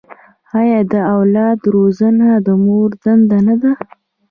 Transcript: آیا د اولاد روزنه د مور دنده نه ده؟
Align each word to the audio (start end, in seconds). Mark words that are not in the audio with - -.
آیا 0.59 0.79
د 0.93 0.95
اولاد 1.15 1.59
روزنه 1.75 2.27
د 2.45 2.47
مور 2.65 2.89
دنده 3.03 3.39
نه 3.47 3.55
ده؟ 3.61 3.71